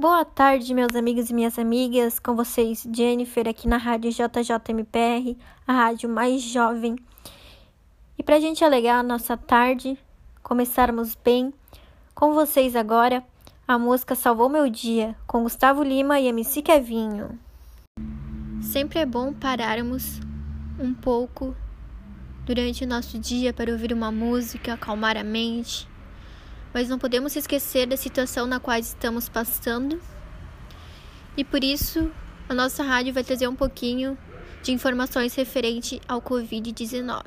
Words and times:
Boa 0.00 0.24
tarde, 0.24 0.72
meus 0.74 0.94
amigos 0.94 1.28
e 1.28 1.34
minhas 1.34 1.58
amigas. 1.58 2.20
Com 2.20 2.36
vocês, 2.36 2.86
Jennifer, 2.94 3.48
aqui 3.48 3.66
na 3.66 3.76
Rádio 3.76 4.12
JJMPR, 4.12 5.36
a 5.66 5.72
rádio 5.72 6.08
mais 6.08 6.40
jovem. 6.40 6.94
E 8.16 8.22
para 8.22 8.36
a 8.36 8.40
gente 8.40 8.64
alegar 8.64 9.00
a 9.00 9.02
nossa 9.02 9.36
tarde, 9.36 9.98
começarmos 10.40 11.16
bem, 11.16 11.52
com 12.14 12.32
vocês 12.32 12.76
agora, 12.76 13.24
a 13.66 13.76
música 13.76 14.14
Salvou 14.14 14.48
Meu 14.48 14.70
Dia, 14.70 15.16
com 15.26 15.42
Gustavo 15.42 15.82
Lima 15.82 16.20
e 16.20 16.28
MC 16.28 16.62
Kevinho. 16.62 17.36
Sempre 18.62 19.00
é 19.00 19.04
bom 19.04 19.32
pararmos 19.32 20.20
um 20.78 20.94
pouco 20.94 21.56
durante 22.46 22.84
o 22.84 22.86
nosso 22.86 23.18
dia 23.18 23.52
para 23.52 23.72
ouvir 23.72 23.92
uma 23.92 24.12
música, 24.12 24.74
acalmar 24.74 25.16
a 25.16 25.24
mente 25.24 25.87
mas 26.72 26.88
não 26.88 26.98
podemos 26.98 27.34
esquecer 27.36 27.86
da 27.86 27.96
situação 27.96 28.46
na 28.46 28.60
qual 28.60 28.78
estamos 28.78 29.28
passando. 29.28 30.00
E 31.36 31.44
por 31.44 31.62
isso, 31.62 32.10
a 32.48 32.54
nossa 32.54 32.82
rádio 32.82 33.14
vai 33.14 33.22
trazer 33.22 33.48
um 33.48 33.54
pouquinho 33.54 34.18
de 34.62 34.72
informações 34.72 35.34
referente 35.34 36.00
ao 36.08 36.20
Covid-19. 36.20 37.24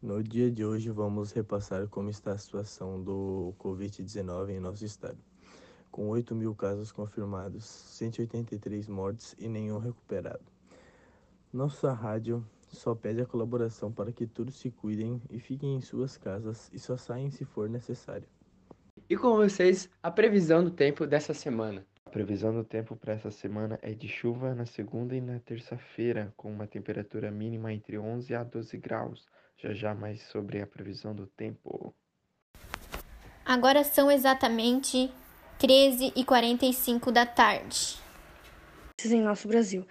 No 0.00 0.22
dia 0.22 0.50
de 0.50 0.64
hoje, 0.64 0.90
vamos 0.90 1.32
repassar 1.32 1.86
como 1.88 2.10
está 2.10 2.32
a 2.32 2.38
situação 2.38 3.02
do 3.02 3.54
Covid-19 3.58 4.50
em 4.50 4.60
nosso 4.60 4.84
estado. 4.84 5.18
Com 5.90 6.08
8 6.08 6.34
mil 6.34 6.54
casos 6.54 6.90
confirmados, 6.90 7.64
183 7.64 8.88
mortes 8.88 9.36
e 9.38 9.48
nenhum 9.48 9.78
recuperado. 9.78 10.42
Nossa 11.52 11.92
rádio 11.92 12.44
só 12.72 12.94
pede 12.94 13.20
a 13.20 13.26
colaboração 13.26 13.92
para 13.92 14.10
que 14.10 14.26
todos 14.26 14.58
se 14.58 14.70
cuidem 14.70 15.20
e 15.30 15.38
fiquem 15.38 15.76
em 15.76 15.80
suas 15.80 16.16
casas 16.16 16.70
e 16.72 16.78
só 16.78 16.96
saem 16.96 17.30
se 17.30 17.44
for 17.44 17.68
necessário. 17.68 18.26
E 19.08 19.16
com 19.16 19.36
vocês, 19.36 19.90
a 20.02 20.10
previsão 20.10 20.64
do 20.64 20.70
tempo 20.70 21.06
dessa 21.06 21.34
semana. 21.34 21.86
A 22.06 22.10
previsão 22.10 22.52
do 22.52 22.64
tempo 22.64 22.96
para 22.96 23.12
essa 23.12 23.30
semana 23.30 23.78
é 23.82 23.92
de 23.92 24.08
chuva 24.08 24.54
na 24.54 24.66
segunda 24.66 25.14
e 25.14 25.20
na 25.20 25.38
terça-feira, 25.38 26.32
com 26.36 26.50
uma 26.50 26.66
temperatura 26.66 27.30
mínima 27.30 27.72
entre 27.72 27.98
11 27.98 28.34
a 28.34 28.42
12 28.42 28.76
graus. 28.78 29.26
Já 29.56 29.72
já 29.72 29.94
mais 29.94 30.22
sobre 30.22 30.60
a 30.60 30.66
previsão 30.66 31.14
do 31.14 31.26
tempo. 31.26 31.94
Agora 33.44 33.84
são 33.84 34.10
exatamente 34.10 35.12
13 35.58 36.12
e 36.16 36.24
45 36.24 37.12
da 37.12 37.24
tarde. 37.24 38.01
Em 39.04 39.20
nosso 39.20 39.48
Brasil. 39.48 39.84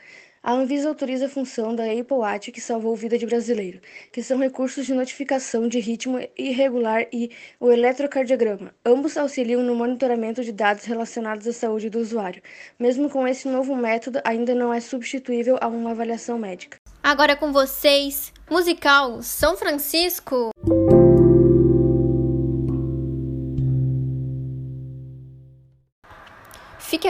A 0.43 0.53
Anvisa 0.53 0.89
autoriza 0.89 1.27
a 1.27 1.29
função 1.29 1.75
da 1.75 1.83
Apple 1.83 2.17
Watch 2.17 2.51
que 2.51 2.59
salvou 2.59 2.95
vida 2.95 3.15
de 3.15 3.27
brasileiro, 3.27 3.79
que 4.11 4.23
são 4.23 4.39
recursos 4.39 4.87
de 4.87 4.93
notificação 4.93 5.67
de 5.67 5.79
ritmo 5.79 6.17
irregular 6.35 7.05
e 7.13 7.29
o 7.59 7.71
eletrocardiograma. 7.71 8.73
Ambos 8.83 9.17
auxiliam 9.17 9.61
no 9.61 9.75
monitoramento 9.75 10.43
de 10.43 10.51
dados 10.51 10.85
relacionados 10.85 11.47
à 11.47 11.53
saúde 11.53 11.91
do 11.91 11.99
usuário. 11.99 12.41
Mesmo 12.79 13.07
com 13.07 13.27
esse 13.27 13.47
novo 13.47 13.75
método, 13.75 14.19
ainda 14.23 14.55
não 14.55 14.73
é 14.73 14.79
substituível 14.79 15.59
a 15.61 15.67
uma 15.67 15.91
avaliação 15.91 16.39
médica. 16.39 16.77
Agora 17.03 17.35
com 17.35 17.51
vocês, 17.51 18.33
musical 18.49 19.21
São 19.21 19.55
Francisco. 19.55 20.50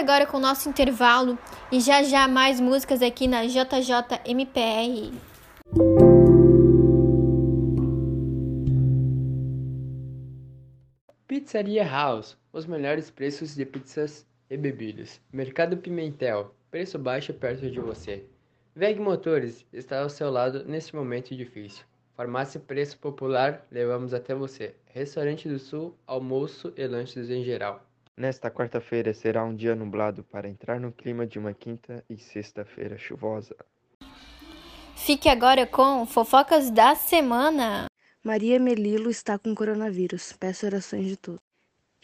Agora 0.02 0.26
com 0.26 0.38
o 0.38 0.40
nosso 0.40 0.68
intervalo 0.68 1.38
e 1.72 1.80
já 1.80 2.02
já 2.02 2.28
mais 2.28 2.60
músicas 2.60 3.04
aqui 3.04 3.28
na 3.28 3.46
JJMPR. 3.46 5.14
Pizzaria 11.28 11.88
House, 11.88 12.36
os 12.52 12.66
melhores 12.66 13.12
preços 13.12 13.54
de 13.54 13.64
pizzas 13.64 14.26
e 14.50 14.58
bebidas. 14.58 15.22
Mercado 15.32 15.78
Pimentel, 15.78 16.52
preço 16.72 16.98
baixo 16.98 17.32
perto 17.32 17.70
de 17.70 17.80
você. 17.80 18.26
VEG 18.76 19.00
Motores 19.00 19.64
está 19.72 20.02
ao 20.02 20.10
seu 20.10 20.32
lado 20.32 20.66
nesse 20.66 20.96
momento 20.96 21.36
difícil. 21.36 21.86
Farmácia 22.18 22.60
Preço 22.60 22.98
Popular, 22.98 23.68
levamos 23.72 24.16
até 24.16 24.34
você. 24.34 24.74
Restaurante 24.88 25.48
do 25.48 25.60
Sul, 25.60 25.96
almoço 26.08 26.74
e 26.76 26.88
lanches 26.88 27.30
em 27.30 27.44
geral. 27.44 27.91
Nesta 28.18 28.52
quarta-feira 28.52 29.14
será 29.14 29.44
um 29.44 29.56
dia 29.56 29.76
nublado 29.76 30.24
para 30.24 30.50
entrar 30.50 30.80
no 30.80 30.92
clima 30.92 31.26
de 31.26 31.40
uma 31.40 31.54
quinta 31.54 32.04
e 32.10 32.18
sexta-feira 32.18 32.98
chuvosa. 32.98 33.56
Fique 34.96 35.28
agora 35.28 35.66
com 35.66 36.06
fofocas 36.06 36.70
da 36.70 36.94
semana. 36.94 37.86
Maria 38.24 38.60
Melilo 38.60 39.10
está 39.10 39.40
com 39.40 39.56
coronavírus. 39.56 40.34
Peço 40.34 40.66
orações 40.66 41.08
de 41.08 41.18
todos. 41.18 41.42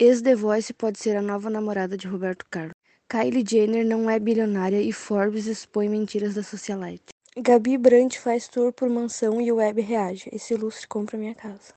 Ex-The 0.00 0.34
Voice 0.34 0.72
pode 0.72 0.98
ser 0.98 1.16
a 1.16 1.22
nova 1.22 1.48
namorada 1.48 1.96
de 1.96 2.08
Roberto 2.08 2.44
Carlos. 2.50 2.72
Kylie 3.08 3.44
Jenner 3.48 3.86
não 3.86 4.10
é 4.10 4.18
bilionária 4.18 4.80
e 4.80 4.92
Forbes 4.92 5.46
expõe 5.46 5.88
mentiras 5.88 6.34
da 6.34 6.42
socialite. 6.42 7.06
Gabi 7.36 7.78
Brandt 7.78 8.18
faz 8.18 8.48
tour 8.48 8.72
por 8.72 8.88
mansão 8.88 9.40
e 9.40 9.52
o 9.52 9.56
web 9.56 9.80
reage. 9.80 10.28
Esse 10.32 10.54
lustre 10.56 10.88
compra 10.88 11.16
minha 11.16 11.34
casa. 11.34 11.72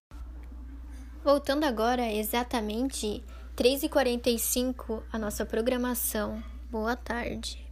Voltando 1.24 1.66
agora 1.66 2.12
exatamente 2.12 3.24
3h45, 3.61 5.03
a 5.13 5.19
nossa 5.19 5.45
programação. 5.45 6.41
Boa 6.72 6.95
tarde. 6.95 7.63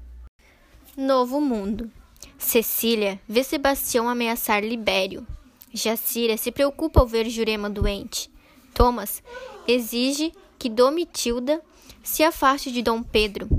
Novo 0.95 1.41
Mundo. 1.41 1.89
Cecília 2.37 3.19
vê 3.27 3.43
Sebastião 3.43 4.07
ameaçar 4.07 4.63
Libério. 4.63 5.25
Jacira 5.73 6.37
se 6.37 6.51
preocupa 6.51 6.99
ao 6.99 7.07
ver 7.07 7.27
Jurema 7.27 7.71
doente. 7.71 8.29
Thomas 8.71 9.23
exige 9.67 10.31
que 10.59 10.69
Domitilda 10.69 11.59
se 12.03 12.21
afaste 12.21 12.71
de 12.71 12.83
Dom 12.83 13.01
Pedro. 13.01 13.49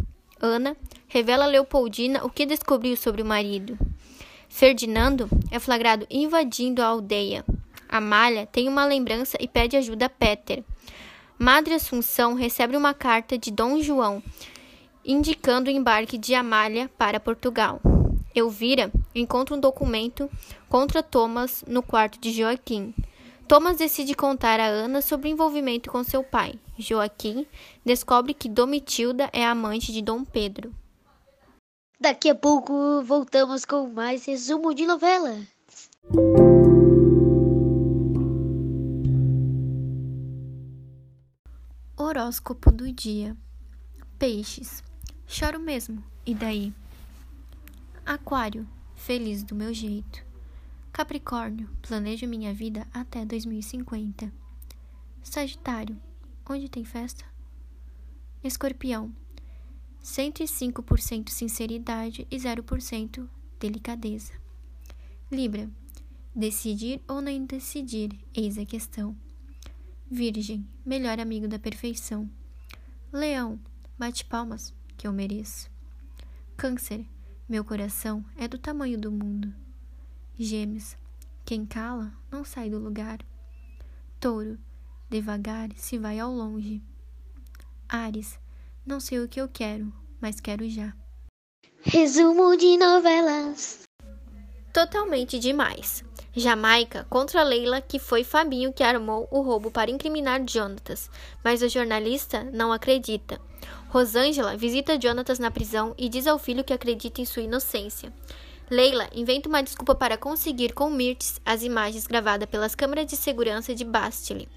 Ana 0.40 0.76
revela 1.08 1.46
a 1.46 1.48
Leopoldina 1.48 2.24
o 2.24 2.30
que 2.30 2.46
descobriu 2.46 2.96
sobre 2.96 3.22
o 3.22 3.26
marido. 3.26 3.76
Ferdinando 4.48 5.28
é 5.50 5.58
flagrado 5.58 6.06
invadindo 6.08 6.80
a 6.80 6.86
aldeia. 6.86 7.44
Amália 7.88 8.46
tem 8.46 8.68
uma 8.68 8.84
lembrança 8.84 9.36
e 9.40 9.48
pede 9.48 9.76
ajuda 9.76 10.06
a 10.06 10.08
Péter. 10.08 10.62
Madre 11.42 11.72
Assunção 11.72 12.34
recebe 12.34 12.76
uma 12.76 12.92
carta 12.92 13.38
de 13.38 13.50
Dom 13.50 13.80
João 13.80 14.22
indicando 15.02 15.70
o 15.70 15.72
embarque 15.72 16.18
de 16.18 16.34
Amália 16.34 16.90
para 16.98 17.18
Portugal. 17.18 17.80
Elvira 18.34 18.92
encontra 19.14 19.54
um 19.54 19.58
documento 19.58 20.30
contra 20.68 21.02
Thomas 21.02 21.64
no 21.66 21.82
quarto 21.82 22.20
de 22.20 22.30
Joaquim. 22.30 22.94
Thomas 23.48 23.78
decide 23.78 24.14
contar 24.14 24.60
a 24.60 24.66
Ana 24.66 25.00
sobre 25.00 25.30
o 25.30 25.32
envolvimento 25.32 25.90
com 25.90 26.04
seu 26.04 26.22
pai. 26.22 26.56
Joaquim 26.78 27.46
descobre 27.86 28.34
que 28.34 28.46
Domitilda 28.46 29.30
é 29.32 29.42
amante 29.42 29.94
de 29.94 30.02
Dom 30.02 30.22
Pedro. 30.22 30.70
Daqui 31.98 32.28
a 32.28 32.34
pouco 32.34 33.02
voltamos 33.02 33.64
com 33.64 33.88
mais 33.88 34.26
resumo 34.26 34.74
de 34.74 34.86
novela. 34.86 35.38
Horóscopo 42.10 42.72
do 42.72 42.92
dia: 42.92 43.36
Peixes. 44.18 44.82
Choro 45.28 45.60
mesmo, 45.60 46.02
e 46.26 46.34
daí? 46.34 46.74
Aquário. 48.04 48.66
Feliz 48.96 49.44
do 49.44 49.54
meu 49.54 49.72
jeito. 49.72 50.20
Capricórnio. 50.92 51.70
Planejo 51.80 52.26
minha 52.26 52.52
vida 52.52 52.84
até 52.92 53.24
2050. 53.24 54.32
Sagitário. 55.22 55.96
Onde 56.48 56.68
tem 56.68 56.84
festa? 56.84 57.24
Escorpião. 58.42 59.14
105% 60.02 61.28
sinceridade 61.28 62.26
e 62.28 62.36
0% 62.36 63.28
delicadeza. 63.60 64.32
Libra. 65.30 65.70
Decidir 66.34 67.00
ou 67.06 67.20
não 67.20 67.44
decidir, 67.44 68.18
eis 68.34 68.58
a 68.58 68.66
questão. 68.66 69.16
Virgem, 70.12 70.66
melhor 70.84 71.20
amigo 71.20 71.46
da 71.46 71.56
perfeição. 71.56 72.28
Leão, 73.12 73.60
bate 73.96 74.24
palmas, 74.24 74.74
que 74.96 75.06
eu 75.06 75.12
mereço. 75.12 75.70
Câncer, 76.56 77.06
meu 77.48 77.64
coração 77.64 78.24
é 78.36 78.48
do 78.48 78.58
tamanho 78.58 78.98
do 78.98 79.12
mundo. 79.12 79.54
Gêmeos, 80.36 80.96
quem 81.44 81.64
cala 81.64 82.12
não 82.28 82.44
sai 82.44 82.68
do 82.68 82.76
lugar. 82.80 83.20
Touro, 84.18 84.58
devagar 85.08 85.68
se 85.76 85.96
vai 85.96 86.18
ao 86.18 86.32
longe. 86.32 86.82
Ares, 87.88 88.36
não 88.84 88.98
sei 88.98 89.20
o 89.20 89.28
que 89.28 89.40
eu 89.40 89.48
quero, 89.48 89.92
mas 90.20 90.40
quero 90.40 90.68
já. 90.68 90.92
Resumo 91.82 92.56
de 92.56 92.76
novelas. 92.76 93.84
Totalmente 94.72 95.38
demais. 95.38 96.02
Jamaica 96.34 97.04
contra 97.10 97.42
Leila, 97.42 97.80
que 97.80 97.98
foi 97.98 98.22
Fabinho 98.22 98.72
que 98.72 98.84
armou 98.84 99.26
o 99.32 99.40
roubo 99.40 99.70
para 99.70 99.90
incriminar 99.90 100.40
Jonatas, 100.48 101.10
mas 101.42 101.60
o 101.60 101.68
jornalista 101.68 102.44
não 102.52 102.72
acredita. 102.72 103.40
Rosângela 103.88 104.56
visita 104.56 105.00
Jonatas 105.00 105.40
na 105.40 105.50
prisão 105.50 105.92
e 105.98 106.08
diz 106.08 106.28
ao 106.28 106.38
filho 106.38 106.62
que 106.62 106.72
acredita 106.72 107.20
em 107.20 107.24
sua 107.24 107.42
inocência. 107.42 108.12
Leila 108.70 109.08
inventa 109.12 109.48
uma 109.48 109.62
desculpa 109.62 109.96
para 109.96 110.16
conseguir 110.16 110.72
com 110.72 110.88
Mirtes 110.88 111.40
as 111.44 111.64
imagens 111.64 112.06
gravadas 112.06 112.48
pelas 112.48 112.76
câmeras 112.76 113.06
de 113.06 113.16
segurança 113.16 113.74
de 113.74 113.84
Bastille. 113.84 114.48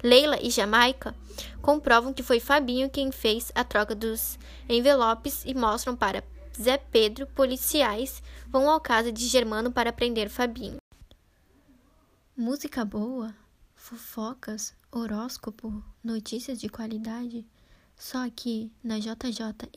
Leila 0.00 0.38
e 0.40 0.48
Jamaica 0.48 1.12
comprovam 1.60 2.12
que 2.12 2.22
foi 2.22 2.38
Fabinho 2.38 2.88
quem 2.88 3.10
fez 3.10 3.50
a 3.56 3.64
troca 3.64 3.96
dos 3.96 4.38
envelopes 4.68 5.42
e 5.44 5.52
mostram 5.52 5.96
para 5.96 6.22
Zé 6.60 6.76
Pedro 6.76 7.26
policiais 7.26 8.22
vão 8.48 8.70
ao 8.70 8.80
casa 8.80 9.10
de 9.10 9.26
Germano 9.26 9.72
para 9.72 9.92
prender 9.92 10.28
Fabinho. 10.28 10.78
Música 12.40 12.84
boa, 12.84 13.34
fofocas, 13.74 14.72
horóscopo, 14.92 15.82
notícias 16.04 16.60
de 16.60 16.68
qualidade, 16.68 17.44
só 17.96 18.24
aqui 18.24 18.70
na 18.80 19.00
JJ 19.00 19.68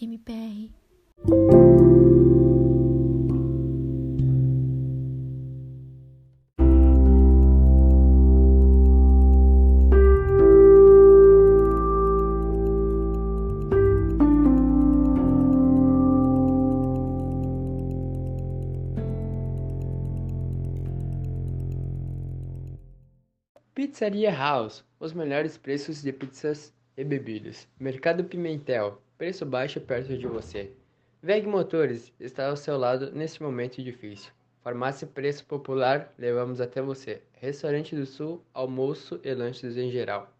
Pizzaria 23.81 24.29
House, 24.31 24.85
os 24.99 25.11
melhores 25.11 25.57
preços 25.57 26.03
de 26.03 26.13
pizzas 26.13 26.71
e 26.95 27.03
bebidas. 27.03 27.67
Mercado 27.79 28.23
Pimentel, 28.23 29.01
preço 29.17 29.43
baixo 29.43 29.81
perto 29.81 30.15
de 30.15 30.27
você. 30.27 30.71
VEG 31.19 31.47
Motores 31.47 32.13
está 32.19 32.47
ao 32.47 32.55
seu 32.55 32.77
lado 32.77 33.11
neste 33.11 33.41
momento 33.41 33.81
difícil. 33.81 34.31
Farmácia 34.63 35.07
Preço 35.07 35.43
Popular, 35.47 36.13
levamos 36.15 36.61
até 36.61 36.79
você. 36.79 37.23
Restaurante 37.33 37.95
do 37.95 38.05
Sul, 38.05 38.45
almoço 38.53 39.19
e 39.23 39.33
lanches 39.33 39.75
em 39.75 39.89
geral. 39.89 40.31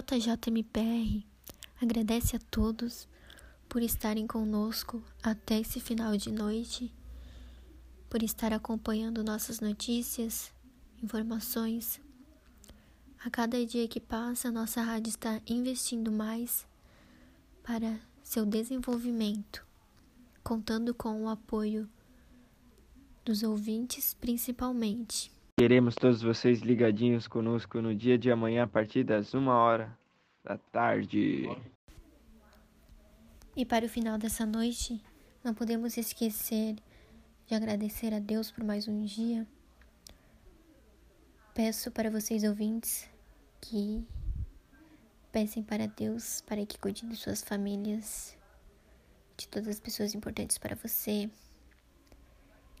JJMPR 0.00 1.26
agradece 1.82 2.36
a 2.36 2.38
todos 2.38 3.08
por 3.68 3.82
estarem 3.82 4.28
conosco 4.28 5.02
até 5.20 5.58
esse 5.58 5.80
final 5.80 6.16
de 6.16 6.30
noite, 6.30 6.94
por 8.08 8.22
estar 8.22 8.52
acompanhando 8.52 9.24
nossas 9.24 9.58
notícias, 9.58 10.52
informações. 11.02 12.00
A 13.24 13.28
cada 13.28 13.64
dia 13.66 13.88
que 13.88 13.98
passa, 13.98 14.52
nossa 14.52 14.80
rádio 14.82 15.10
está 15.10 15.40
investindo 15.48 16.12
mais 16.12 16.64
para 17.64 17.98
seu 18.22 18.46
desenvolvimento, 18.46 19.66
contando 20.44 20.94
com 20.94 21.24
o 21.24 21.28
apoio 21.28 21.90
dos 23.24 23.42
ouvintes 23.42 24.14
principalmente. 24.14 25.37
Queremos 25.58 25.96
todos 25.96 26.22
vocês 26.22 26.60
ligadinhos 26.60 27.26
conosco 27.26 27.82
no 27.82 27.92
dia 27.92 28.16
de 28.16 28.30
amanhã 28.30 28.62
a 28.62 28.66
partir 28.68 29.02
das 29.02 29.34
uma 29.34 29.54
hora 29.56 29.98
da 30.44 30.56
tarde. 30.56 31.48
E 33.56 33.66
para 33.66 33.84
o 33.84 33.88
final 33.88 34.16
dessa 34.16 34.46
noite, 34.46 35.02
não 35.42 35.52
podemos 35.52 35.96
esquecer 35.96 36.76
de 37.44 37.56
agradecer 37.56 38.14
a 38.14 38.20
Deus 38.20 38.52
por 38.52 38.62
mais 38.62 38.86
um 38.86 39.04
dia. 39.04 39.44
Peço 41.52 41.90
para 41.90 42.08
vocês 42.08 42.44
ouvintes 42.44 43.10
que 43.60 44.06
peçam 45.32 45.64
para 45.64 45.88
Deus 45.88 46.40
para 46.42 46.64
que 46.64 46.78
cuide 46.78 47.04
de 47.04 47.16
suas 47.16 47.42
famílias, 47.42 48.38
de 49.36 49.48
todas 49.48 49.66
as 49.66 49.80
pessoas 49.80 50.14
importantes 50.14 50.56
para 50.56 50.76
você. 50.76 51.28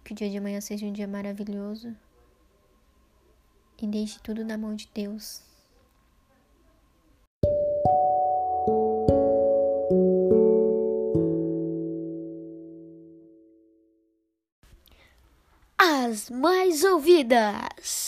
Que 0.04 0.12
o 0.12 0.14
dia 0.14 0.30
de 0.30 0.38
amanhã 0.38 0.60
seja 0.60 0.86
um 0.86 0.92
dia 0.92 1.08
maravilhoso 1.08 1.92
e 3.80 3.86
deixe 3.86 4.18
tudo 4.20 4.44
na 4.44 4.58
mão 4.58 4.74
de 4.74 4.88
Deus. 4.92 5.42
As 15.78 16.28
mais 16.30 16.82
ouvidas. 16.84 18.07